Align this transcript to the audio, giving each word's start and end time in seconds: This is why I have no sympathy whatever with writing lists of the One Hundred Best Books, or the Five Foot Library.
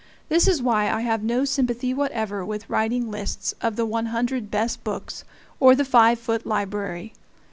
This 0.29 0.47
is 0.47 0.63
why 0.63 0.89
I 0.89 1.01
have 1.01 1.21
no 1.21 1.45
sympathy 1.45 1.93
whatever 1.93 2.43
with 2.43 2.67
writing 2.67 3.11
lists 3.11 3.53
of 3.61 3.75
the 3.75 3.85
One 3.85 4.07
Hundred 4.07 4.49
Best 4.49 4.83
Books, 4.83 5.23
or 5.59 5.75
the 5.75 5.85
Five 5.85 6.17
Foot 6.17 6.43
Library. 6.43 7.13